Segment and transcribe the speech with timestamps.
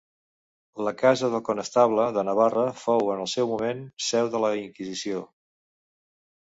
[0.87, 5.25] La casa del Conestable de Navarra fou en el seu moment seu de la Inquisició.